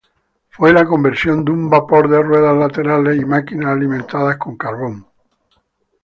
[0.49, 5.05] Fue la conversión de un vapor de ruedas laterales, y máquinas alimentadas con carbón.